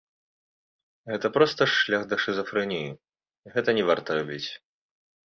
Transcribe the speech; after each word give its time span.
Гэта 1.11 1.27
проста 1.35 1.67
шлях 1.79 2.07
да 2.13 2.17
шызафрэніі, 2.23 2.87
гэта 3.57 3.69
не 3.79 3.83
варта 3.91 4.17
рабіць. 4.21 4.49